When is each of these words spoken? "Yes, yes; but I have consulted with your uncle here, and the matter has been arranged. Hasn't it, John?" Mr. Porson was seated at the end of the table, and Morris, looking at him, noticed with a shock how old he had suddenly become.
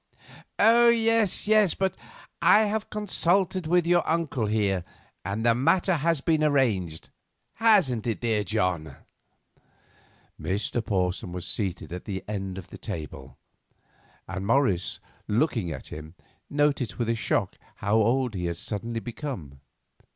"Yes, 0.57 1.45
yes; 1.47 1.75
but 1.75 1.95
I 2.41 2.61
have 2.61 2.89
consulted 2.89 3.67
with 3.67 3.85
your 3.85 4.01
uncle 4.09 4.47
here, 4.47 4.83
and 5.23 5.45
the 5.45 5.53
matter 5.53 5.97
has 5.97 6.21
been 6.21 6.43
arranged. 6.43 7.11
Hasn't 7.57 8.07
it, 8.07 8.47
John?" 8.47 8.95
Mr. 10.41 10.83
Porson 10.83 11.31
was 11.31 11.45
seated 11.45 11.93
at 11.93 12.05
the 12.05 12.23
end 12.27 12.57
of 12.57 12.69
the 12.69 12.79
table, 12.79 13.37
and 14.27 14.43
Morris, 14.47 14.99
looking 15.27 15.71
at 15.71 15.89
him, 15.89 16.15
noticed 16.49 16.97
with 16.97 17.07
a 17.07 17.13
shock 17.13 17.55
how 17.75 17.97
old 17.97 18.33
he 18.33 18.45
had 18.45 18.57
suddenly 18.57 19.01
become. 19.01 19.59